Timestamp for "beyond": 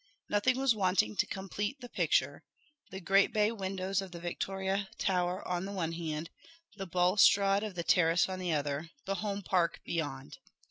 9.85-10.39